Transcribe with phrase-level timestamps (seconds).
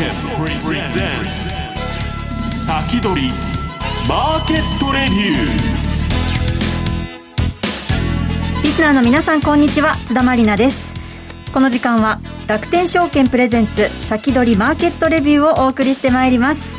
[0.00, 0.08] 先
[3.02, 3.28] 取り
[4.08, 9.96] マーケットレビューリスナーの皆さんこんにちは。
[10.08, 10.94] 津田まりなです。
[11.52, 16.78] この時間は楽天証券プレゼンツ先取りマーケットレビューをお送りしてまいります。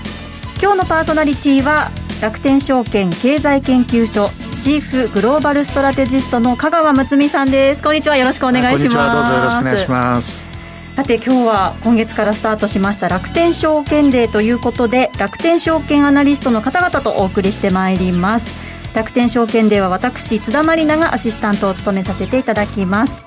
[0.60, 1.92] 今日のパーソナリティは
[2.24, 7.83] 楽天証券経済研究所チーフグローバルストラテジストの香川睦美さんです。
[7.83, 8.18] こんにちは。
[8.18, 8.89] よろしくお願いします。
[8.89, 8.93] どう
[9.28, 10.50] ぞよろしくお願いします
[10.95, 18.61] さて今日は今月からスタートしました楽天証券デーということで楽天証券アナリストの方々とお送りしてまいります。
[18.93, 23.23] 楽天証券デーは私津田まりながアシスタントを務めさせていただきます。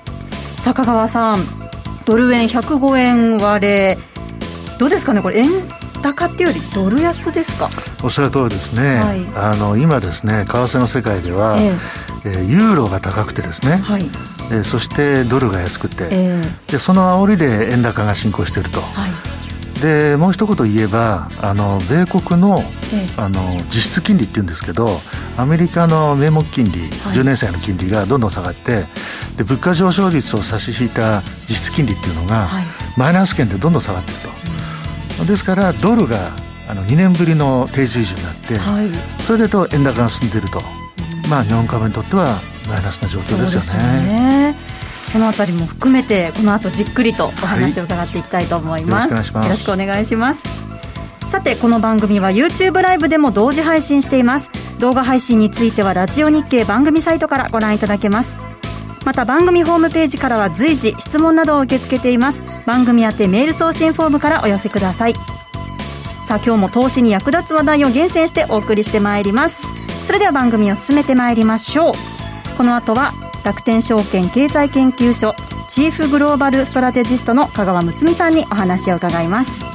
[0.61, 1.37] 香川さん
[2.05, 3.97] ドル円105円割れ
[4.79, 5.21] どうですかね？
[5.21, 5.49] これ円
[6.01, 7.69] 高っていうよりドル安ですか？
[8.03, 22.61] おっしゃる通りですね、はい、あの今ですね為替の世界では、ええー、ユーロが高くてですね、はい、えー、そしてドルが安くて、えー、でその煽りで円高が進行していると、はい、でもう一言言えばあの米国の,、
[23.17, 24.87] あの実質金利っていうんですけど
[25.37, 28.85] アメリカの名目金利、10年債の金利がどんどん下がって
[29.37, 32.49] で物価上昇率を差し引いた実質金利っていうのが、
[32.97, 35.25] マイナス圏でどんどん下がっていると。
[35.25, 36.31] ですからドルが
[36.67, 38.89] あの2年ぶりの低水準になって、はい、
[39.21, 40.65] それでと円高が進んでいると、うん、
[41.29, 44.55] まあ、日本株にとってはマイナスな状況ですよね。
[45.11, 49.17] そのあたりも含めてこの後じっくりとお話を伺っていきたいと思います、はい、よ
[49.49, 50.43] ろしくお願いします。
[51.31, 54.49] さてこの番組は YouTube ライブでも同時配信しています。
[54.79, 58.35] 動画配信についてはラジオ日経番組サイトからご覧いただけます。
[59.05, 62.41] また番組ホームページからは随時質問などを受け付けています。
[62.65, 65.13] 番組宛てメール送信フォームからお寄せください。
[66.27, 71.93] さあ今日も投資に役立つ話題を厳選してお送りしてまいりますそれでは番組を進めてまいりましょう。
[72.57, 73.11] この後は
[73.43, 75.35] 楽天証券経済研究所
[75.67, 79.65] チーフグローバルストラテジストの香川睦美さんにお話を伺います。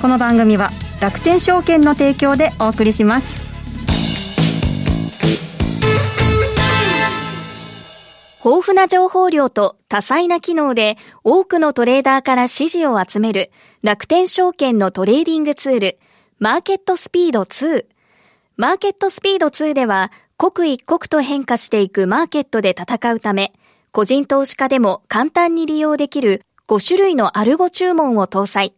[0.00, 3.50] この番組は楽天証券の提供でお送りします。
[8.42, 13.50] 豊富な情報量と多彩な機能で多くのトレーダーから支持を集める
[13.82, 15.98] 楽天証券のトレーディングツール、
[16.38, 17.84] マーケットスピード2。
[18.60, 23.54] マーケットスピード2では、刻一刻と変化していくマーケットで戦うため、
[23.90, 28.74] 個人投資家でも簡単に利用できる5種類のアルゴ注文を搭載。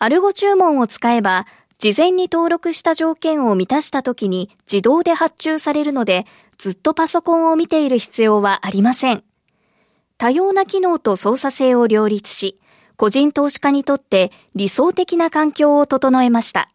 [0.00, 1.46] アルゴ注文を使えば、
[1.78, 6.26] 事前に登録した条件を満たした時に自動で発注されるので、
[6.58, 9.22] ずっとパソコンを見ている必要はありません。
[10.18, 12.58] 多様な機能と操作性を両立し、
[12.96, 16.72] 個人投資家にとって理想的な環境を整えました。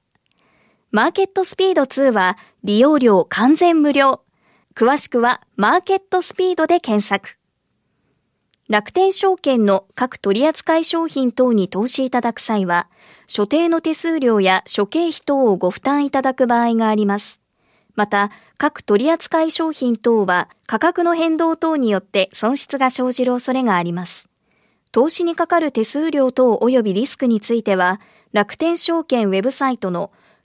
[0.94, 4.24] マーケットスピード2は利用料完全無料。
[4.75, 7.38] 詳しくはマーケットスピードで検索。
[8.68, 12.90] 楽天証券の各取扱商品等に投資いただく際は、
[13.25, 17.40] 所定の手数料や諸経費等をご負担いただく場合があります。
[17.96, 24.28] また、各取扱商品等は価格の変動等によって損失が生じる恐れがあります。
[24.91, 28.02] 投資にかかる手数料等及びリスクについては、
[28.34, 30.12] 楽天証券ウェブサイトの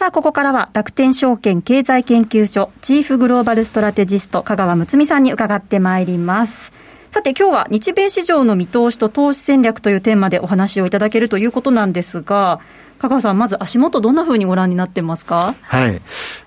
[0.00, 6.72] さあ、ここからは楽天証券経済研究所チーフグローバルストラテジスト香川睦美さんに伺ってまいります。
[7.10, 12.60] さて今日は日米市場の見通しと投資戦略というテーマでお話をいただけるということなんですが、
[12.98, 15.54] 香川さん、まず足元、どんなふうにご覧になってますか？
[15.60, 16.00] はい、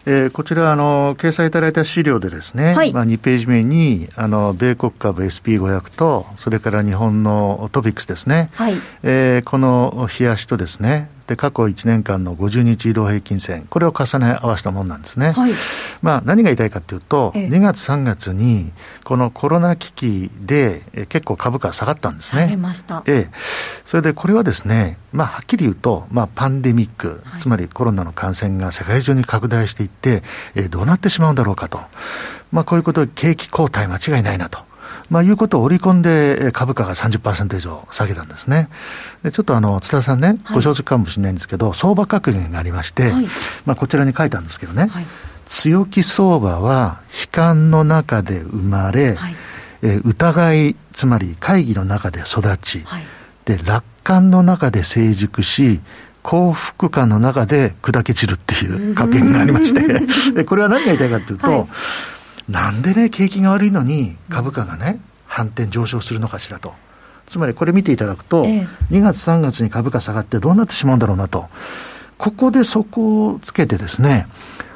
[0.07, 8.49] えー、こちらあの掲載いただいた資料でですね、はい、まあ2ページ目にあの米国株 SP500 とそれから日本のトピックスですね。
[8.55, 8.73] はい、
[9.03, 15.31] えー、この冷やしとですね、で過去1年間の50日移動平均線、これを重ね合わせたものなんですね。
[15.31, 15.51] はい、
[16.01, 18.71] まあ、何が言いたいかというと、ええ、2月、3月に、
[19.03, 22.43] このコロナ危機で、え結構株価下がったんですね。
[22.43, 23.03] 下げました。
[23.05, 23.37] ええ。
[23.85, 30.23] それでこれはですね、まあ、はっきり言うと、まあ、パンデミック、はい、つまりコロナの感染が世界中に拡大していって、
[30.55, 31.81] えどうなってしまうんだろうかと。
[32.51, 34.59] まあ、こういうことで景気後退間違いないなと。
[35.09, 38.69] まあ、いうことを織り込んで、株価が30%以上下げたんですね。
[39.23, 43.25] でちょっとあの津田さんね、ご承知かもしれないんですけど、相場確認がありまして、はい、
[43.65, 45.05] まあ、こちらに書いたんですけどね、はい、
[45.45, 49.35] 強気相場は悲観の中で生まれ、はい、
[49.81, 52.85] え疑い、つまり会議の中で育ち、
[53.45, 55.79] で楽感の中で成熟し、
[56.23, 61.67] 幸福感の中で砕け散るっていう 加減がありまして これは何が言いたいかというと、はい、
[62.49, 66.73] なんでね、景気が悪いのに株価がね、反転上昇するのかしらと。
[67.25, 71.47] つまりこれ見ていただくと、ええ、2月3月に株価下がってどうなってしまうんだろうなと。
[72.17, 74.27] ここで底をつけてですね、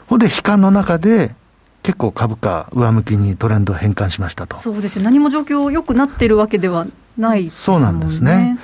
[0.08, 1.36] ほんで悲観の中で
[1.84, 4.58] 結構株価上向きにトレンド変換しましたと。
[4.58, 5.04] そうですよ。
[5.04, 6.88] 何も状況良くなってるわけでは
[7.18, 8.58] ないですそうなんですね。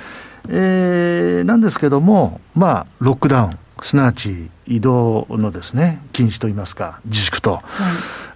[0.48, 7.62] えー、なんですけども、まあ、ロックダウン、すなわち移動のですね、禁止といいますか、自粛と、はい、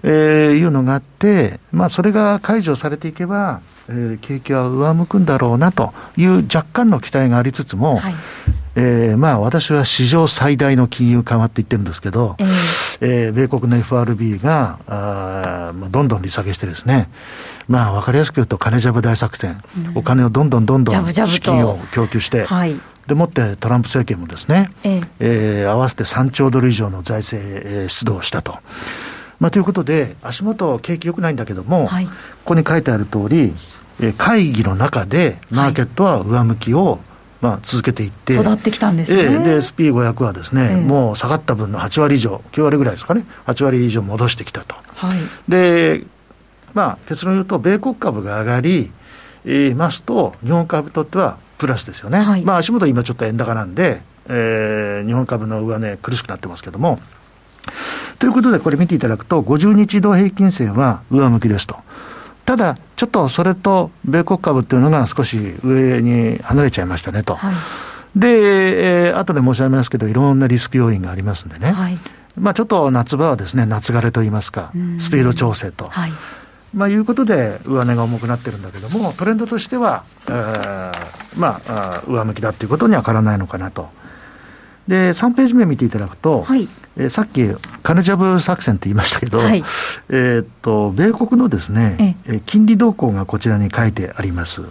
[0.03, 8.15] えー、いうのがあって、まあ、それが解除されていけば、えー、景気は上向くんだろうなという若干の期待がありつつも、はい、
[8.77, 12.49] えー、まあ、私は史上最大の金融緩和って言ってるんですけど、えー、
[13.01, 17.09] えー、米国の FRB があ、まあ、どんどん利下げしてですね、
[17.67, 28.59] まあ、わかりやすく言うと、金ジャブ大作戦、うん、お金をどんどんどんどん資金を供給して、はい、でもってトランプ政権もですね、えー、えー、合わせて3兆ドル以上の財政、えー、出動したと。
[29.41, 32.13] まあ、ということで、足元、景気良くないんだけども、はい、こ
[32.45, 33.55] こに書いてある通り、
[34.01, 37.01] え会議の中で、マーケットは上向きを
[37.41, 44.75] まあ、続けていって、育ってきたんですね、えー、で SP500 はですね、えー、もう下がった分の8割以上、9割ぐらいですかね、8割以上戻してきたと。
[44.97, 45.19] はい、
[45.49, 46.05] で、
[46.75, 48.91] まあ、結論言うと、米国株が上がり、
[49.45, 52.19] えー、ますと、日本株にとってはプラスですよね。
[52.19, 56.99] はい、まあ、足元今ちょっと円高なんで、えー、日本株の上値、苦しくなってますけども。
[58.19, 61.77] ということで、これ見ていただくと、50日移動平均線は上向きですと。
[62.45, 67.35] ただ、ちょっとそれと米国株っていうのが少し上に離れちゃいましたねと。
[67.35, 67.55] はい、
[68.19, 71.73] で、えー、後で申し上げますけど、いろんなリスク要因がありますんでね。
[71.73, 71.95] はい、
[72.37, 75.89] まあちょっと夏場はですね、夏枯れといいますか、スピード調整と。
[75.89, 76.13] はい
[76.75, 80.93] まあ、いうことで、上値が重くなってるんだけども、トレンドとしては、えー、
[81.39, 83.89] まあ、上向きだっていうことには変わらないのかなと。
[84.89, 87.47] で、3ページ目見ていただくと、はい、えー、さっき、
[87.83, 89.63] カルジャブ作戦って言いましたけど、はい、
[90.09, 94.63] えっと、米国のですね、え金利動向がこちらに書いてあります。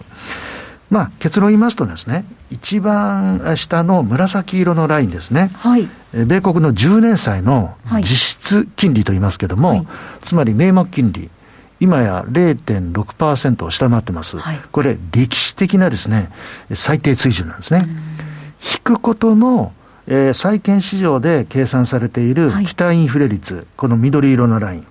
[0.90, 9.86] まあ、結論言いますとですね、一番下の紫色のラインですね、はい、米国の10年債の実質金利と言いますけれども、はい、
[10.20, 11.30] つまり名目金利、
[11.78, 16.30] 今や0.6%を下回ってます、はい、これ、歴史的なですね
[16.74, 17.86] 最低水準なんですね。
[18.60, 19.72] 引くことの
[20.10, 24.86] えー、債券市場で計算されている期待インフレ率、はい、この緑色のライン、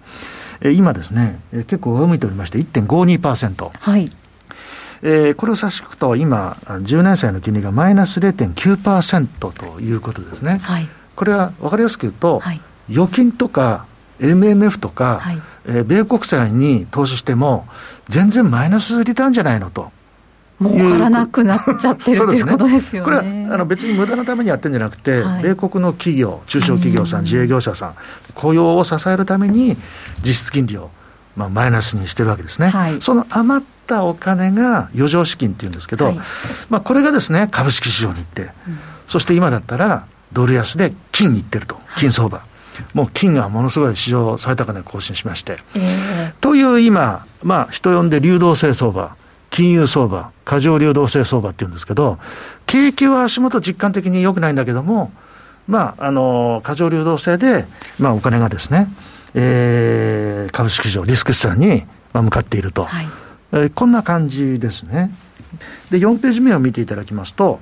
[0.62, 3.70] えー、今ですね、えー、結構上向いておりまして1.52%。
[3.78, 4.12] はい。
[5.04, 10.58] えー、これを差し引くと、今、10年債の金利がマイナス0.9%ということですね。
[10.64, 13.86] はい、これは分かりやすく言うと、はい、預金とか
[14.20, 17.68] MMF とか、はい、えー、米国債に投資しても、
[18.08, 19.92] 全然マイナスリターンじゃないのと。
[20.60, 23.06] 儲からなくなっちゃってるということですよね。
[23.06, 23.24] これは
[23.54, 27.96] あの別に無駄のためにやってるんじゃなくて、はい、米国の企業、中小企業さん、自営業者さん、
[28.34, 29.78] 雇用を支えるために
[30.24, 30.90] 実質金利を、
[31.36, 32.70] まあ、マイナスにしてるわけですね。
[32.70, 36.20] はい、その余ったお金が余剰資金っていうんですけど、はい、
[36.70, 38.50] まあ、これがですね、株式市場に行って、うん、
[39.08, 42.42] そして今だったらドル安で金に行ってると、金相場。
[42.94, 49.16] もう金がものすごい史上最高値更新しまして、えー、という今、まあ、人呼んで流動性相場、
[49.50, 52.18] 金融相場、過剰流動性相場っていうんですけど、
[52.66, 55.12] 景気は足元実感的に良くないんだけども、
[55.68, 57.66] まあ、あの、過剰流動性で、
[58.00, 58.88] まあ、お金がですね、
[59.34, 62.84] えー、株式市場、リスク資産に向かっていると。
[62.84, 63.08] はい、
[63.52, 65.12] えー、こんな感じですね。
[65.92, 67.60] で、4ページ目を見ていただきますと、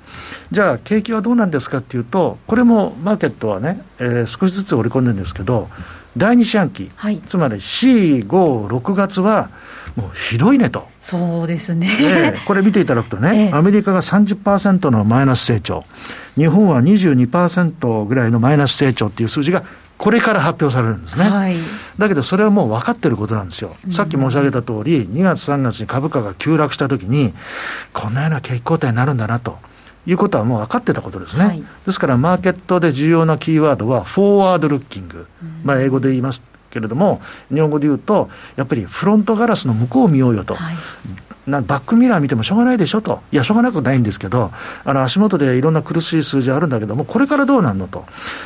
[0.51, 5.69] じゃあ、景気はどうなんですかっていうと、これもマーケットはね、えー、少しずつ織り込んでるんですけど、
[6.17, 9.49] 第2四半期、はい、つまり4、5、6月は、
[9.95, 10.87] もうひどいねと。
[10.99, 11.89] そうですね。
[12.01, 15.83] えー、これ見ていただくとね、えー、アメリカが30%のマイナス成長、
[16.35, 19.63] 日本は22%ぐらいのマイナス成長っていう数字が
[19.97, 21.29] これから発表されるんですね。
[21.29, 21.55] はい、
[21.97, 23.75] だけどそれはもう分かってることなんですよ。
[23.91, 27.33] さっき申し上げた通り、2月3月に株価が急落したときに、
[27.93, 29.57] こんなような景気後退になるんだなと。
[30.07, 31.45] いうことはもう分かってたことですね。
[31.45, 35.25] はい、ですから、マーケットで重要なキーワードは、フォーワードルッキング。
[35.63, 37.21] まあ、英語で言いますけれども、
[37.51, 40.53] 日本語で言うと、やっぱりフロントガラスの向こうを見ようよと。
[40.53, 40.75] はい
[41.47, 44.51] なバックミラー見てもしょうがないでしょと、いや、しょうがなくないんですけど、
[44.83, 48.05] あの足元でいろんな苦しい数字あるんだけども、これからどうなるのと、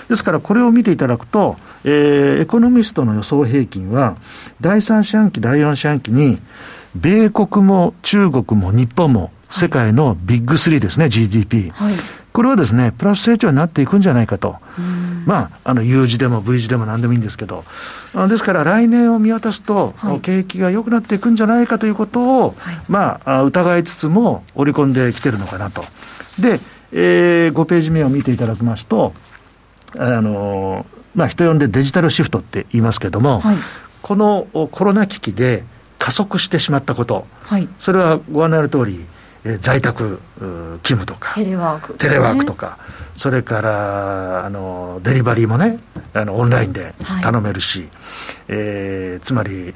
[0.09, 4.17] ですからこれを見ていただくと、えー、エコノミストの予想平均は、
[4.61, 6.39] 第3四半期、第4四半期に、
[6.95, 11.71] 米国も中国も日本も世界のビッグ3ですね、GDP。
[11.71, 11.93] はい、
[12.33, 14.57] これはですね、プラス成長になっていくんじゃないかと。
[15.29, 17.63] まあ、あの U 字でも V 字でも何でもいいんですけど、
[18.27, 25.83] ですから来年を見渡すと、はい、景気が良くなっていくんじゃないかということを、はい、まあ、疑いつつも織り込んできてるのかなと。
[26.39, 26.59] で、
[26.91, 29.13] えー、5ページ目を見ていただきますと、
[29.99, 33.57] あの、まあ、人呼んでデジタルシフトって言いますけれども、はい、
[34.01, 35.63] このコロナ危機で
[35.99, 39.05] 加速してしまったこと、はい、それはご案内の通り、
[39.43, 42.77] えー、在宅勤務とか、テレワーク、ね、テレワークとか、
[43.15, 45.79] それからあのデリバリーもね、
[46.13, 47.89] あのオンラインで頼めるし、はい、
[48.49, 49.73] えー、つまり、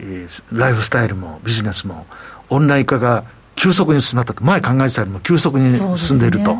[0.51, 2.05] ライフスタイルもビジネスも、
[2.49, 3.23] オンライン化が
[3.55, 6.57] 急速に進まったと、前考えてたよりも急速に進んでいると。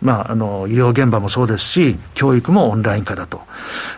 [0.00, 3.42] まあ、あの医療現場もそうですし、教育もオンライン化だと。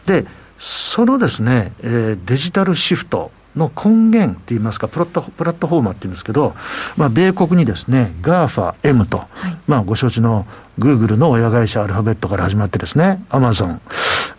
[0.07, 0.27] で、
[0.59, 6.55] そのですね、えー、デジタルシフトの根源って言いますか、プラットプラットフォーマーって言うんですけど、
[6.97, 10.47] まあ、米国にですね、 GAFAM と、はい、まあ、ご承知の
[10.79, 13.81] グーグルの親会社アルファベットから始まってですね、アマゾン、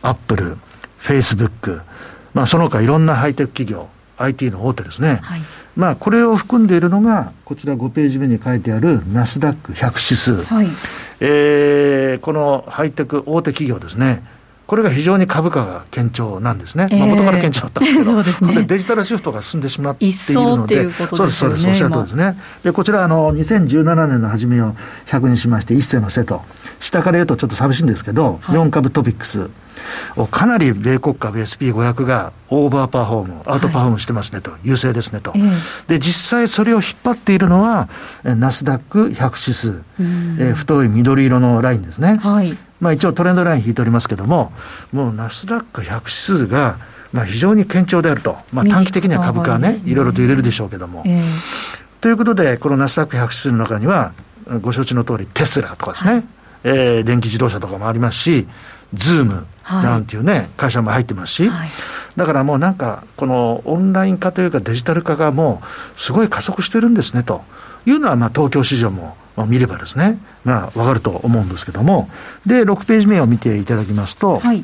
[0.02, 0.58] アップル、
[0.98, 1.82] フェイスブック、
[2.34, 5.20] まあ、その他いろんなハイテク企業、IT の大手ですね。
[5.22, 5.42] はい、
[5.76, 10.44] まあ、これを含んでいるのが、こちら5ページ目に書いてあるナスダック100指数。
[10.44, 10.68] はい、
[11.20, 14.24] えー、このハイテク大手企業ですね。
[14.68, 24.76] これが非常に株価が堅調なんですね、えー、まあ、元から堅調だったんですけど、 そうで、ね、デジタルシフトが進んでしまっているので、そうです、そうです、おっしゃる通りですね、でこちらあの、2017年の初めを
[25.08, 26.42] 100にしまして、一斉のせと、
[26.80, 29.50] 下から言うとちょっと寂しいんですけど、はい、4株トピックス。
[30.32, 35.34] かなり米国株 S&P500 がオーバーパフォーム、アウトパフォームしてますねと、はい、優勢ですねと、
[35.88, 37.90] で、実際それを引っ張っているのは、
[38.24, 39.82] ナスダック100指数、
[40.40, 42.16] えー、太い緑色のラインですね。
[42.16, 44.52] はいまあ、一応トレンドライン引いておりますけれども、
[44.92, 46.78] もうナスダック100指数が、
[47.14, 51.04] まあ、非常に堅調であると、まあ、短期的には株価はね、いろいろと揺れるでしょうけれども。
[51.06, 51.22] えー、
[52.02, 54.12] ということで、このナスダック100指数の中には、
[54.62, 56.24] ご承知の通り、テスラとかですね、はい、
[56.66, 58.48] えー、電気自動車とかもありますし、
[58.94, 61.70] ズームなんていうね、はい、会社も入ってますし、はい、
[62.16, 65.62] だからもうなんか、このオンライン化というかデジタル化がも
[65.96, 67.44] う、すごい加速してるんですねと
[67.86, 69.16] いうのは、まあ、東京市場も
[69.46, 72.10] 見ればですね、まあ、わかると思うんですけども、
[72.46, 74.64] で、6ページ目を見ていただきますと、はい、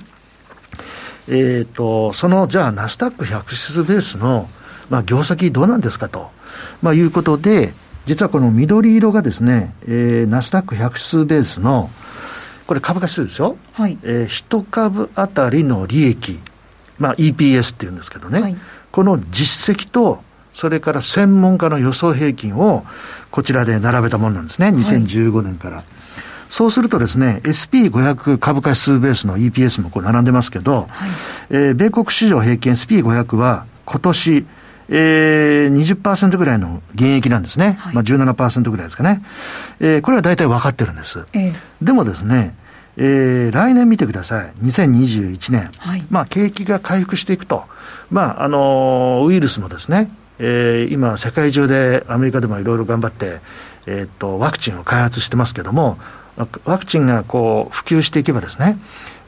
[1.28, 4.50] えっ、ー、と、その、じゃあ、ナスダック100指数ベースの、
[4.90, 6.32] まあ、業績どうなんですかと、
[6.82, 7.74] まあ、いうことで、
[8.06, 11.90] 実はこの緑色がですね、えー、ナスダック100指数ベースの、
[12.66, 13.58] これ株価指数ですよ。
[13.74, 13.98] はい。
[14.04, 16.40] えー、1株当たりの利益、
[16.98, 18.58] まあ、EPS っていうんですけどね、はい、
[18.92, 20.24] この実績と、
[20.54, 22.86] それから専門家の予想平均を
[23.30, 25.78] こちらで並べたものなんですね、2015年から。
[25.78, 25.86] はい、
[26.50, 31.10] そうするとですね、SP500 株価指数ベースの EPS もこう並んでますけど、はい、
[31.50, 34.46] えー、米国市場平均 SP500 は今年、
[34.90, 37.78] えー、20%ぐらいの減益なんですね。
[37.80, 39.24] はい、まあ17%ぐらいですかね。
[39.80, 41.20] えー、これは大体分かってるんです。
[41.34, 42.56] えー、でもですね、
[42.98, 44.52] えー、来年見てください。
[44.62, 45.72] 2021年。
[45.78, 47.64] はい、まあ景気が回復していくと。
[48.10, 50.12] まあ、あのー、ウイルスもですね、
[50.44, 53.40] えー、今、世界中でアメリカでもいろいろ頑張って、
[53.86, 56.00] えー、っとワクチンを開発してますけども、
[56.66, 58.80] ワクチンがこう普及していけばですね、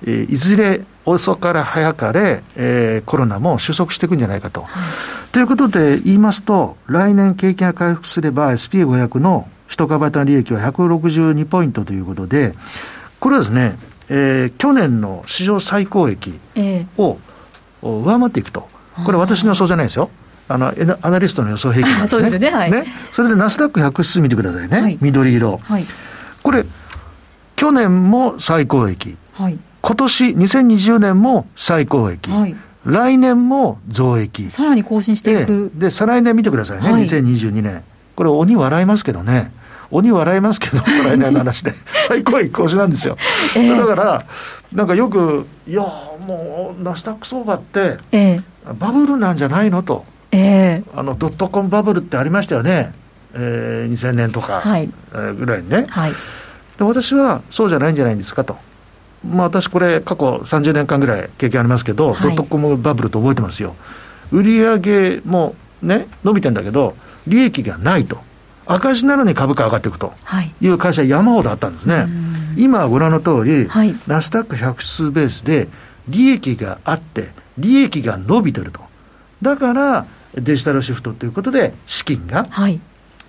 [0.07, 4.61] えー、いずれ遅かれ早かれ、えー、コロナも収束していくんじゃないかと。
[4.63, 12.55] はい、ということで言いますと、来年景気が回復すれば SP500 の一株当たり利益は162ポイントということで、
[13.19, 13.77] これはですね、
[14.09, 16.33] えー、去年の史上最高益
[16.97, 17.19] を
[17.83, 18.67] 上回っていくと。
[19.05, 20.09] これ私の予想じゃないですよ。
[20.53, 22.21] あのアナリストの予想平均なんですね。
[22.21, 22.85] そうですね、はい、ね。
[23.11, 24.81] それでナスダック100指数見てくださいね。
[24.81, 25.59] はい、緑色。
[25.63, 25.85] はい、
[26.43, 26.63] これ、
[27.55, 29.17] 去年も最高益。
[29.33, 32.29] はい、今年、2020年も最高益。
[32.29, 32.55] はい、
[32.85, 34.47] 来年も増益。
[34.51, 35.71] さらに更新していく。
[35.73, 37.81] で、再来年見てくださいね、はい、2022年。
[38.15, 39.51] これ、鬼笑いますけどね。
[39.89, 41.73] 鬼笑いますけど、 再来年の話で。
[42.07, 43.17] 最高益更新なんですよ。
[43.57, 44.23] えー、だから、
[44.71, 45.81] なんかよく、いや、
[46.27, 50.05] もう、ナスダック相場って、えー、バブルなんじゃないのと。
[50.33, 52.93] えー、あのドットコンバブルってありましたよね、
[53.33, 56.11] えー、2000年とか、はい、えー、ぐらいにね、はい、
[56.77, 58.57] で私はそうじゃないんじゃないんですかと、
[59.27, 63.75] まあ、私これ過去30年間ぐらい経験ありますけど、はい、ドットコムバブルと覚えてますよ。
[64.31, 66.95] 売上もね伸びてんだけど
[67.27, 68.17] 利益がないと。
[68.65, 70.13] 赤字なのに株価上がっていくと。
[70.41, 70.67] い。
[70.67, 72.07] う会社山ほどあったんですね、
[72.57, 75.67] 今はご覧の通り、はい、ナスダック100指数ベースで
[76.07, 78.81] 利益があって利益が伸びてると。
[79.41, 82.45] だからデジタルシフトということで、資金が、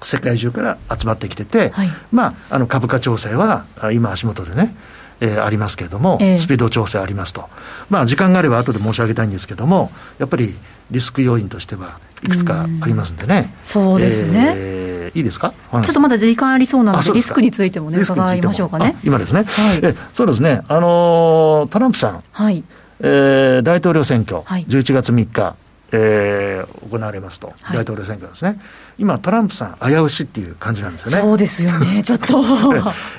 [0.02, 4.74] 世界中から集まってきてて、はい、まあ、あの株価調整は今足元でね、
[5.20, 7.48] えー、ありますけれども、えー、スピード調整ありますと。
[7.88, 10.54] まあ、時間があれば後で申し上げたいんですけれども、やっぱり
[10.90, 13.54] リスク要因としてはいくつかありますんでね。
[13.62, 14.52] そうですね。
[14.56, 15.52] えいいですか？
[15.70, 18.96] ちょっとまだ時間ありそうなので、リスクについてもね、伺いましょうかね。
[19.04, 22.64] 今ですね、はい、えそうですね、あのー、トランプさん、はい。
[23.00, 25.54] えー、大統領選挙、はい、11月3日、
[25.96, 28.60] えー、行われますと、大統領選挙ですね、
[28.98, 31.28] 今、トランプさん、危うしっていう感じなんですよね。
[31.28, 32.42] そうですよね、 ちょっと。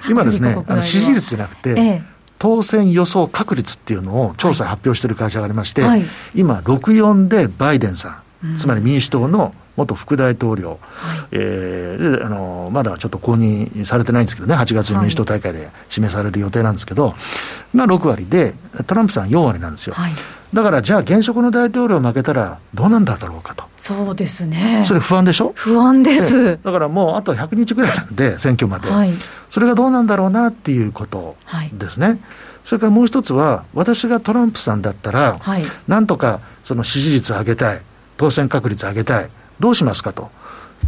[0.10, 2.04] 今ですね、 あの支持率じゃなくて、ええ、
[2.38, 6.04] 当選予想確率っていうのを調査発表している会社がありまして、はい、
[6.36, 10.80] 今、64でバイデンさん、うん、つまり民主党の元副大統領、はい、
[11.32, 17.16] えー、あのまだちょっと公認されてないんですけどね、8月に民主党大会で示される予定なんですけど、は
[17.74, 18.54] い、が6割で、
[18.86, 19.94] トランプさん4割なんですよ。
[19.94, 20.12] はい
[20.56, 23.66] だからじゃあ、現職の大統領負けたらどうなんだろうかと。
[23.78, 24.86] そうですね。
[24.88, 25.52] それ不安でしょ？
[25.54, 26.58] 不安です。
[26.64, 29.12] だからもうあと100日ぐらいなんで、 選挙まで、はい。
[29.50, 31.36] それがどうなんだろうなっていうこと
[31.74, 32.08] ですね。
[32.08, 32.20] はい、
[32.64, 37.82] それからもう一つは、私がトランプさんだったら、はい、なんとかその支持率を上げたい、
[38.16, 40.32] 当選確率を上げたい、どうしますかと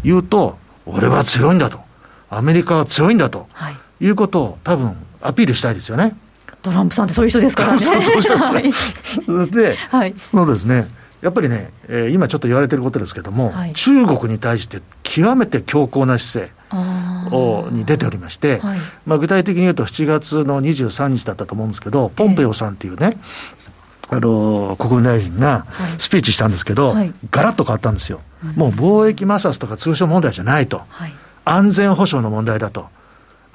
[0.05, 1.81] いうと、俺は強いんだと、
[2.29, 6.15] アメリカは強いんだと、はい、いうことを多分アピールしたいですよね。
[6.67, 7.79] トランプさんってそういう人ですからね。
[7.79, 9.45] そういう人ですね。
[9.47, 10.87] で、はい、そうですね。
[11.21, 16.53] やっぱりね、えー、今ちょっと言われてることですけども、はい、中国に対して極めて強硬な姿勢
[17.31, 23.17] をに出ておりまして、はい、まあ、具体的に言うと7月の23日だったと思うんですけど、ポンペオさんっていうね、
[24.09, 25.65] あの国務大臣が
[25.97, 28.21] スピーチしたんですけど、はい、ガラッと変わったんですよ、
[28.55, 30.81] もう貿易摩擦とか通商問題じゃないと、
[31.45, 32.89] 安全保障の問題だと。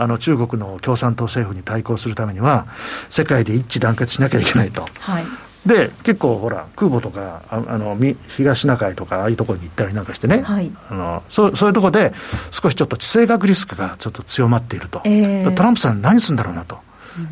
[0.02, 2.66] あの中国の共産党政府に対抗するためには、
[3.08, 4.86] 世界で一致団結しなきゃいけないと。
[4.98, 5.24] はい、
[5.64, 7.96] で、結構ほら、空母とか、ああの
[8.36, 12.12] 東シナ海とか、ああいうところに行ったりなんかしてね、はい、あのそうそういうところで、
[12.50, 16.78] 少しちょっと地政学リスクがちょっと強まっていると、えー、トランプさん、何するんだろうなと、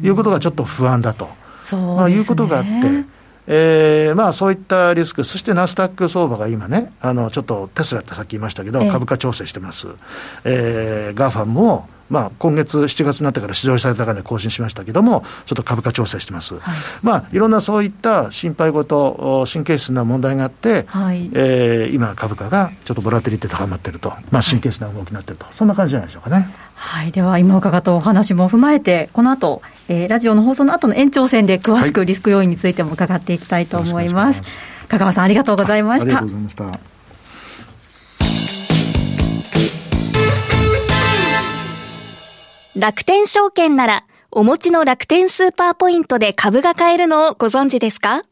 [0.01, 1.29] うん、いうことがちょっと不安だと、
[1.61, 2.71] そうまあ、いうことがあって。
[3.53, 9.89] えーまあ、そういったリスク、そしてナスダック相場が今ね、あのちょっとテスラってさっき言いましたけど、株価調整してます、
[10.45, 16.55] えー、 GAFAMもまあ、今月、7月になってから史上最高値更新しましたけども、ちょっと株価調整してます。
[16.55, 16.63] はい、
[17.03, 26.49] まあ、いろんなそういった心配事、神経質な問題があって、はい、えー、今、株価がちょっとボラティリティ高まっていると、まあ、神経質な動きになっていると、そんな感じじゃないでしょうかね。
[26.75, 34.41] はい、では今伺ったお話も踏まえて、この後、えー、ラジオの放送の後の延長戦で詳しくリスク要因についても伺っていきたいと思います。
[34.41, 36.25] はい、香川さんありがとうございました。
[42.77, 48.23] 楽天証券なら、お持ちの楽天スーパーポイントで株が買えるのをご存知ですか？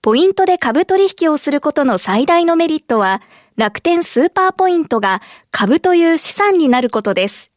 [0.00, 3.20] ポイントで株取引をすることの最大のメリットは、
[3.56, 5.20] 楽天スーパーポイントが
[5.50, 7.50] 株という資産になることです。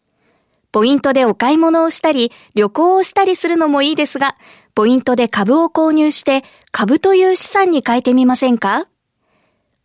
[0.74, 4.36] ポイントでお買い物をしたり、旅行をしたりするのもいいですが、
[4.76, 8.88] ポイントで株を購入して株という資産に変えてみませんか？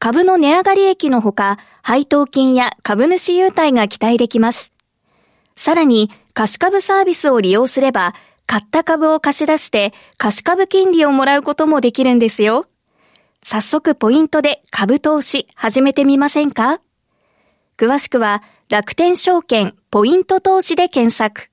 [0.00, 4.72] 株の値上がり益のほか、配当金や株主優待が期待できます。
[5.58, 8.14] さらに、貸株サービスを利用すれば、
[8.46, 12.66] 買った株を貸し出して貸株金利をもらうこともできるんですよ。
[13.42, 16.80] 早速ポイントで株投資始めてみませんか？
[17.76, 21.50] 詳しくは楽天証券ポイント投資で検索。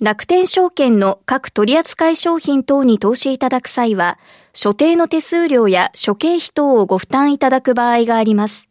[0.00, 4.18] 楽天証券の各取扱い商品等に投資いただく際は、
[4.54, 8.68] 所定の手数料や諸経費等をご負担いただく場合があります。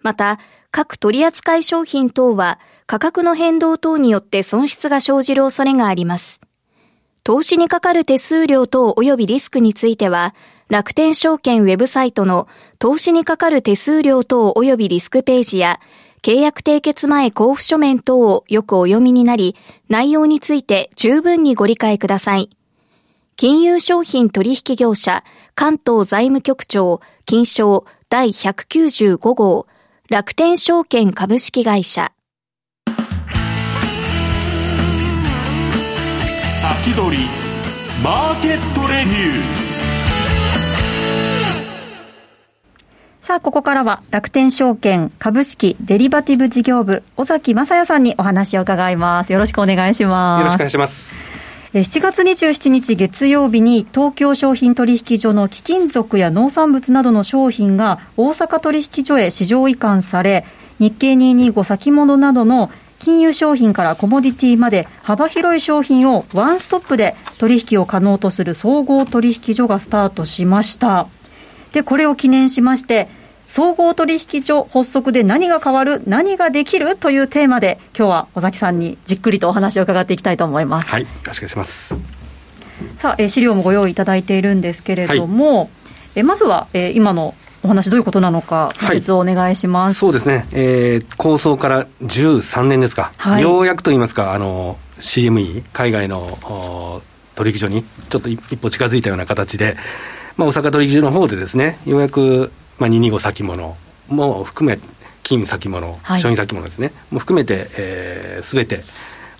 [0.00, 0.38] また、
[0.70, 6.40] 各取扱い商品等は価格の変動等によって損失が生じる恐れがあります。
[7.24, 10.36] 投資にかかる手数料等及びリスクについては、
[10.68, 12.46] 楽天証券ウェブサイトの
[12.78, 15.80] 投資にかかる手数料等及びリスクページや、
[16.22, 19.56] 契約締結前交付書面等をよくお読みになり、
[19.88, 22.50] 内容について十分にご理解ください。
[23.34, 25.24] 金融商品取引業者、
[25.56, 29.66] 関東財務局長、金賞第195号、
[30.08, 32.12] 楽天証券株式会社。
[36.66, 37.24] 先取り
[38.02, 39.66] マーケットレビュー
[43.22, 49.32] さあ、ここからは楽天証券株式デリバティブ事業部、尾崎正也さんにお話を伺います。
[49.32, 50.40] よろしくお願いします。
[50.40, 51.14] よろしくお願いします。
[51.72, 60.44] 7月27日月曜日に東京商品取引所の貴金属や農産物などの商品が大阪取引所へ市場移管され、
[60.80, 62.72] 日経225先物などの
[63.06, 71.06] 金融商品からコモディティまで幅広い商品をワンストップで取引を可能とする総合取引所がスタートしました。
[71.70, 73.06] で、これを記念しまして、
[73.46, 80.90] 総合取引所発足で何が変わる、何ができるというテーマで、今日は尾崎さんにじっくりとお話を伺っていきたいと思います。
[80.90, 81.94] はい、よろしくお願いします。
[82.96, 85.68] さあ、え資料もご用意いただいているんですけれども、はい、
[86.16, 97.02] えまずは、え今のお話どういうことなのか、解説をお願いします、はい、そうですね、えー、構想から13年ですか、はい、ようやくといいますか、あの CME、海外の
[97.34, 99.76] 取引所にちょっと一歩近づいたような形で、
[100.36, 103.76] まあ、大阪取引所の方でですね、ようやく、まあ、225先物
[104.08, 104.78] も含め、
[105.22, 108.82] 金先物、はい、商品先物ですね、も含めて、えー、すべて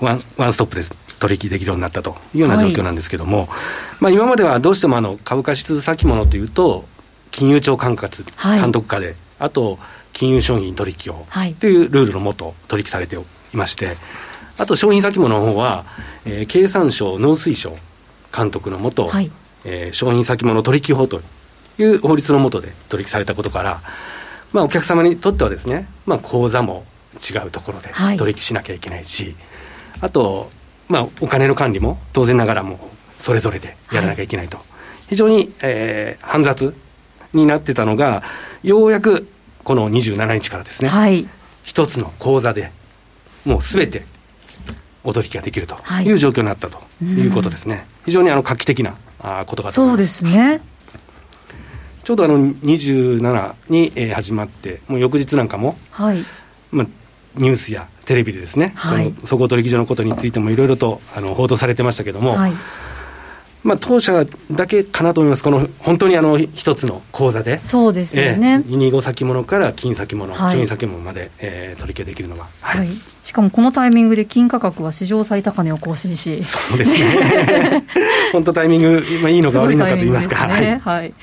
[0.00, 0.96] ワンワンストップです。
[1.18, 3.48] 取引できるようになったというような状況なんですけれども、はい、
[4.00, 6.84] まあ、今まではどうしてもあの株価指数先物というと、
[7.36, 8.24] 金融庁管轄、
[8.58, 9.78] 監督下で、あと
[10.14, 11.26] 金融商品取引法
[11.60, 11.76] とい。
[11.76, 13.18] うルールのもと取引されてい
[13.52, 13.98] まして、
[14.56, 15.84] あと商品先物の方は、
[16.24, 17.76] えー、経産省、農水省
[18.34, 19.30] 監督のもと、はい、
[19.66, 21.20] えー、商品先物取引法と
[21.78, 23.82] いう法律のもとで取引されたことから、
[24.54, 29.34] まあ、お客様にとってはですね、まあ、口座も違うところで取引しなきゃいけないし、はい、
[30.00, 30.50] あと、
[30.88, 32.78] まあ、お金の管理も当然ながらも
[33.18, 34.66] それぞれでやらなきゃいけないと、はい、
[35.08, 36.74] 非常に、えー、煩雑
[37.32, 38.22] になってたのが、
[38.62, 39.28] ようやく
[39.64, 41.26] この27日からですね、はい、
[41.64, 42.70] 一つの口座で
[43.44, 44.04] もうすべて
[45.02, 46.12] お取引ができるとい。
[46.12, 50.60] う状況になったということですね、はい、非常にあの画期的なあことがそうですね。
[52.04, 56.24] ちょうどあの27に、えー、始まって、もう翌日なんかも、はい。
[56.70, 56.86] まあ、
[57.34, 62.52] ニュースやテレビでですね、はい、この総合取引所のことについてもいろいろとあの報道されてましたけれども、はい
[63.66, 72.88] まあ、当社だけかなと思います、この本当にあの一つの口座で、そうですよね、えー、2先物から金先物、はい、商先物まで、えー、取引できるのは、はい、はい、
[73.24, 77.84] しかもこのタイミングで金価格は史上最高値を更新し、そうですね、
[78.32, 80.36] 本当、タイミング、まあ、いいのか悪いのかと言いますか。
[80.54, 81.14] すね、はい、はい。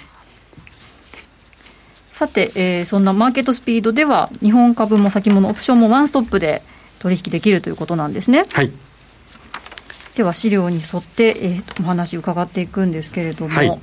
[2.11, 6.61] さて、えー、そんなマーケットスピードでは、日本株も先物、オプションもワンストップで
[6.99, 8.43] 取引できるということなんですね。
[8.51, 8.71] はい
[10.15, 13.79] では資料に沿って、えー、お話伺っていくんですけれども、はい、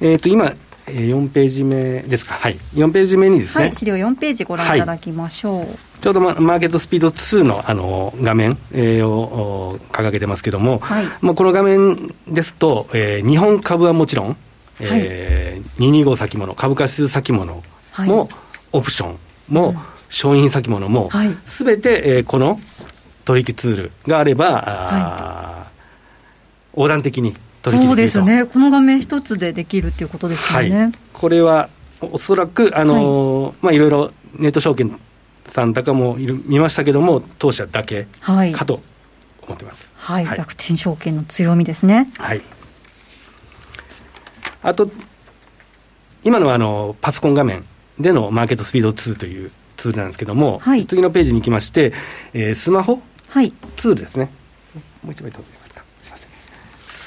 [0.00, 0.46] えーと、今、
[0.88, 5.68] えー、4ページ目ですか、はい、4ページ目にですね、はい、資料4ページご覧いただきましょう、はい、
[6.00, 11.04] ちょうどママーケットスピード2のあの画面、えー、を掲げてますけども、はい。
[11.20, 14.36] まあ、この画面ですと、えー、日本株はもちろん、
[14.80, 17.62] えー、225先物、株価指数先物
[17.98, 18.28] も、
[18.72, 21.08] オプションも、うん、商品先物も、
[21.46, 22.58] すべて、えー、この
[23.26, 25.66] 取引ツールがあれば、は
[26.74, 30.82] い、横断的に取引できるそうですね、この画面一つでできるっていうことですよね。
[30.84, 31.68] はい、これは
[32.00, 33.54] おそらく、あのはい。
[33.62, 34.98] まあ、いろいろネット証券
[35.46, 38.06] さんとかもいる見ましたけども、当社だけ
[38.52, 38.80] かと
[39.42, 42.08] 思ってます、はい、はい、楽天証券の強みですね。
[42.18, 42.40] はい。
[44.62, 44.88] あと、
[46.22, 47.64] 今のあのパソコン画面
[47.98, 51.92] でのマーケットスピード2というツールなんですけども、はい、次のページに行きまして、
[52.32, 53.00] えー、スマホ
[53.76, 54.30] ツールですね。
[55.02, 55.68] もう一枚どうぞす
[56.04, 56.28] みません。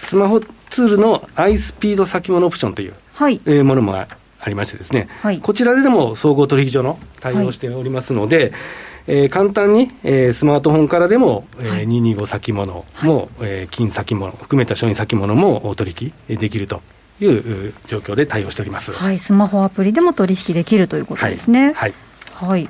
[0.10, 3.41] スマホツールのアイスピード先物オプションという、はい。
[3.45, 4.08] えー、ものもあ
[4.47, 8.51] りましてですね、はい、こちらでも総合取引所の対応しておりますので、はい、
[9.08, 15.93] えー、簡単に、えー、スマートフォンからでも、えー、225先物も、はい、えー、金先物含めた商品先物もお取
[16.27, 16.82] 引できると
[17.19, 18.93] いう状況で対応しております。
[18.93, 21.73] はい、スマホアプリでも取引できるということですね。
[21.73, 21.93] はい、
[22.36, 22.69] はい、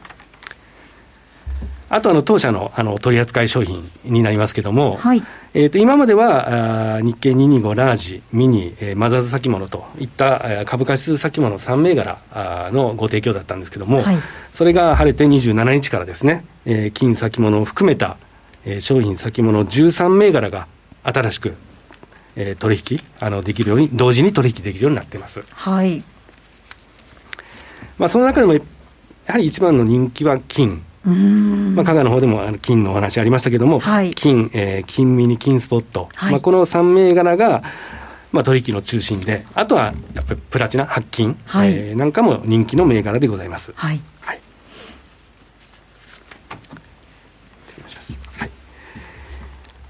[1.90, 5.24] あとあの当社のあの取扱い商品になりますけれども、はい、
[5.56, 12.20] えー、と今まではあ日経225ラージ、ミニ、えー、マザーズ先物といった株価指数先物3銘柄
[12.72, 14.18] のご提供だったんですけれども、はい、
[14.54, 18.18] それが晴れて27日からですね、えー、金先物を含めた、
[18.66, 20.68] えー、商品先物13銘柄が
[21.04, 21.56] 新しく、
[22.36, 25.44] えー、取引あのできるように、同時に取引できるようになっています。
[25.50, 26.04] はい
[27.98, 28.62] まあ、その中でもや
[29.28, 30.84] はり一番の人気は金。
[31.10, 37.64] まあ、加賀の方でもあの金のお話ありましたけれども、はい、金、えー、金ミニ、金スポット、はい、まあ、この3銘柄が、
[38.32, 43.74] まあ、取引の中心で、あとはやっぱりプラチナ、白金、はい、えー、なんかも人気の銘柄でございます。
[43.76, 44.00] はい。
[44.22, 44.40] はい。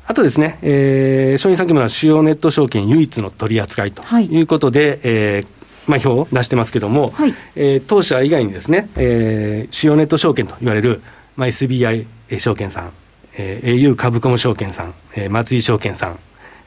[0.10, 4.42] あとですね、えー、商品先物は主要ネット証券唯一の取り扱いとい。
[4.42, 5.59] うことで、はい、えー、
[5.90, 11.02] まあ、表を出してますけども、はい、えー、当社以外にですね、えー、主要ネット証券と言われる、
[11.36, 12.06] まあ、SBI
[12.38, 12.92] 証券さん、
[13.36, 16.20] えー、au 株コム証券さん、えー、松井証券さん、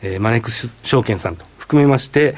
[0.02, 2.35] えー、マネックス証券さんと含めまして、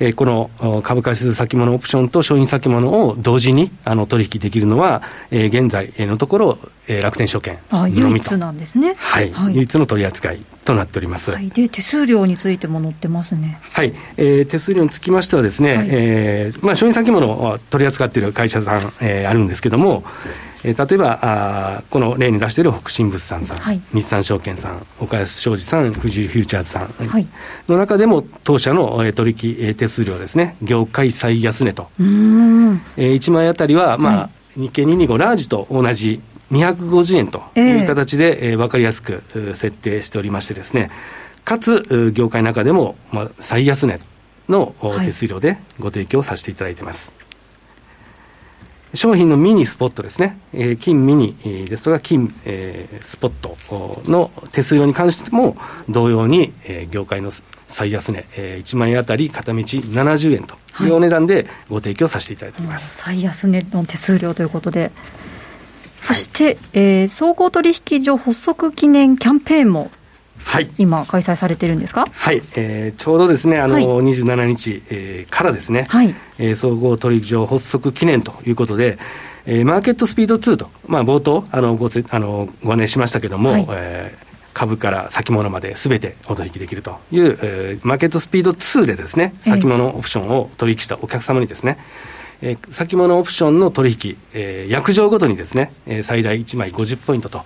[0.00, 0.50] えー、この
[0.82, 6.58] 株価指数先物オプションと商品先物を同時にあの取引できるのは、えー、現在のところ、
[6.88, 8.00] えー、楽天証券のみと。
[8.00, 13.94] 唯一なんですね、はい、はい、唯一の取り扱いとなっております、はい、で手数料についても載ってますね、はい。
[14.16, 20.02] えー、手数料につきましてはですね、はい、えー、まあ、商品先物を取り扱っている会社さん、えー、あるんですけれども、
[20.64, 26.90] えー、例えばあこの例に出している北進物産さん、はい、日産証券さん岡安商事さん富士フューチャーズさん
[27.68, 36.20] の中でも当社の、えー、取引手数料ですね業界最安値と、えー、1枚あたりは、まあ、はい、日経225ラージと同じ
[36.50, 39.22] 250円という形で、えー、えー、分かりやすく
[39.54, 40.90] 設定しておりましてですね。
[41.44, 43.98] かつ業界の中でも、まあ、最安値
[44.48, 47.19] の手数料でご提供させていただいています、はい
[48.94, 55.56] 商品のミニスポットですね、えー、金ミニですとか金、えー、スポットの手数料に関しても
[55.88, 57.30] 同様に、えー、業界の
[57.68, 60.88] 最安値、えー、1万円あたり片道70円とい。
[60.88, 64.90] うお値段でご提供させていただいております、はい、最安値の手数料ということで。
[66.00, 69.90] そして、はい、えー、総合取引所発足記念キャンペーンも
[70.44, 72.42] はい、今、開催されてるんですか、はい。
[72.56, 76.14] えー、ちょうどですね、あの、はい、27日、えー、からですね、はい。
[76.38, 78.98] えー、総合取引所発足記念ということで、
[79.46, 91.78] えー、マーケットスピード2と、まあ、冒頭あのごあのご案内しましたけれども、はい、えー株から先物まですべてお取引できるという、えー、マーケットスピード2でですね、先物オプションを取引したお客様にですね、
[92.42, 97.42] えー、先物オプションの取引、えー、約定ごとにですね、えー、最大1枚50ポイントと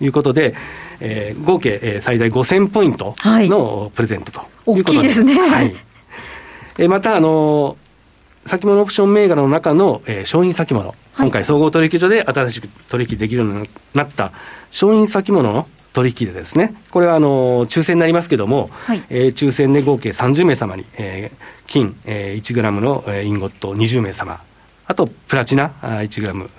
[0.00, 0.54] いうことで、
[1.00, 4.40] えー、合計、えー、最大5000ポイントのプレゼントと
[4.72, 5.34] いうことで、はい、大きいですね。
[5.34, 5.74] はい。
[6.78, 14.32] えー、また、あのー、先物オプション銘柄の中の、えー、商品先物、今回総合取引所で新しく取引できるようになった
[14.70, 24.42] 商品先物の取引でですね、これはあの抽選になりますけれども、はい、えー、抽選で合計30名様に、えー、金、えー、1グラムの、えー、インゴット20名様、
[24.86, 26.50] あとプラチナ1グラム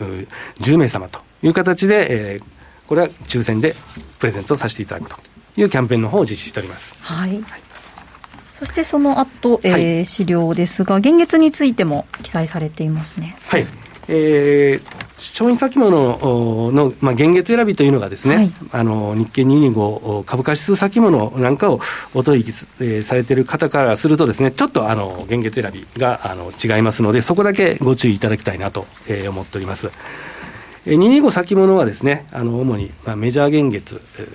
[0.59, 2.43] 10名様という形で、えー、
[2.87, 3.75] これは抽選で
[4.19, 5.17] プレゼントさせていただくと
[5.57, 6.95] いうキャンペーンの方を実施しております。
[7.01, 7.65] はい、はい
[8.57, 13.35] そしてその後、えー、はい、資料ですが、現月についても記載されていますね。
[13.49, 13.67] はい。
[14.07, 21.81] えー、商品先物の、まあ、現月選びというのがですね、はい、あの日経225株価指数先物なんかを
[22.13, 29.91] お取引、えー、されている方からするとですね、ちょっとあの現月選びがあの違いますので、そこだけご注意いただきたいなと、えー、思っております。
[30.85, 34.29] 225先物はですね、あの主に、まあ、メジャー現月、えー、いわ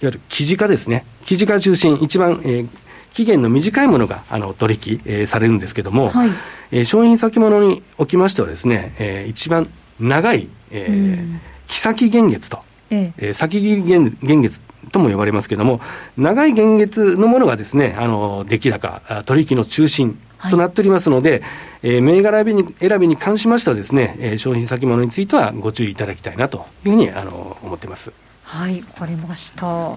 [0.00, 2.68] ゆる記事化ですね、記事化中心、一番、えー、
[3.14, 6.30] 期限の短いものがあの取引、えー、されるんですけれども、はい、
[6.72, 12.58] えー、商品先物におきましてはですね、えー、一番長い、えー、木先現月と、
[12.90, 13.30] ええ。
[13.30, 14.60] ー、先切り現現月
[14.92, 15.80] とも呼ばれますけれども、
[16.18, 20.18] 長い現月のものがですね、あの出来高、取引の中心
[20.50, 21.42] となっておりますので、はい、
[21.82, 28.12] えー、銘柄選びに選びに関しましてはですね、えー、商品先物についてはご注意いただきたいなというふうにあの思っています。
[28.42, 29.96] はい、わかりました。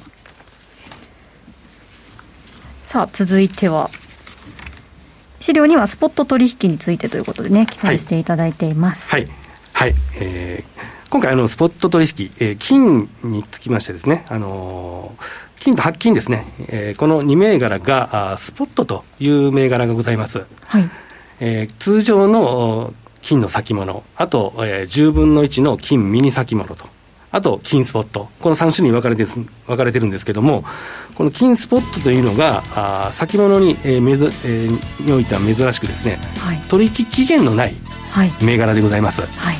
[2.88, 3.90] さあ、続いては、
[5.40, 9.10] 資料にはスポット取引についてということでね、記載していただいています。
[9.10, 9.28] はい、
[9.74, 20.46] はい、はい、えー、今回あの、スポット取引、えー、金につきましてですね、あのー金と白金ですね、えー、この2銘柄があスポットという銘柄がございます。
[20.66, 20.90] はい、
[21.40, 26.88] えー、通常の金の先物、あと、えー、10分の1の金ミニ先物と、
[27.32, 30.64] あと金スポット、この3種類分かれて分かれてるんですけども、
[31.16, 37.74] この金スポットというのが、あ先物に,、えーめずえー、においては珍しくですね、はい、取引期限のない。
[38.42, 39.22] 銘柄でございます。
[39.22, 39.56] はい、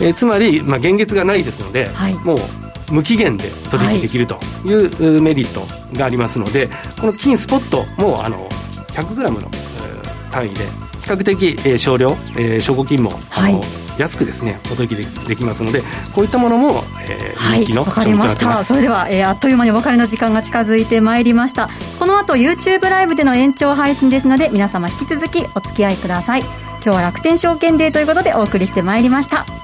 [0.00, 2.38] えー、つまり、まあ、現月がないですので、はい、もう
[2.90, 5.66] 無期限で取引できるというメリット
[5.96, 6.68] がありますので、
[7.00, 8.48] この金スポットもあの
[8.88, 9.50] 100g の
[10.30, 10.64] 単位で
[11.02, 13.60] 比較的、えー、少量、えー、証拠金も、はい、
[13.98, 15.82] 安くですねお取引でできますので
[16.14, 18.64] こういったものも、えー、人気の商品となってます。
[18.64, 21.68] それでは、えー、あっという間にお別れの時間が近づいてまいりました。
[21.98, 26.64] この後 YouTube ライブでの延長配信ですので皆様引き続きお付き合いください。
[26.84, 29.63] 今日は楽天証券デーということでお送りしてまいりました